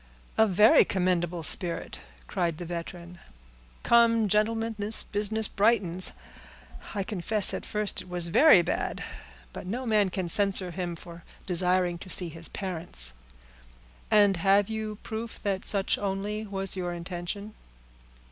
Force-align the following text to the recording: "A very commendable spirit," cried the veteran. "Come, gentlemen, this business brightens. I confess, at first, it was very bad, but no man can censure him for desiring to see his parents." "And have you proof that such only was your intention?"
"A 0.35 0.47
very 0.47 0.83
commendable 0.83 1.43
spirit," 1.43 1.99
cried 2.25 2.57
the 2.57 2.65
veteran. 2.65 3.19
"Come, 3.83 4.27
gentlemen, 4.29 4.73
this 4.79 5.03
business 5.03 5.47
brightens. 5.47 6.13
I 6.95 7.03
confess, 7.03 7.53
at 7.53 7.67
first, 7.67 8.01
it 8.01 8.09
was 8.09 8.29
very 8.29 8.63
bad, 8.63 9.03
but 9.53 9.67
no 9.67 9.85
man 9.85 10.09
can 10.09 10.27
censure 10.27 10.71
him 10.71 10.95
for 10.95 11.23
desiring 11.45 11.99
to 11.99 12.09
see 12.09 12.29
his 12.29 12.47
parents." 12.47 13.13
"And 14.09 14.37
have 14.37 14.69
you 14.69 14.97
proof 15.03 15.39
that 15.43 15.65
such 15.65 15.99
only 15.99 16.47
was 16.47 16.75
your 16.75 16.91
intention?" 16.93 17.53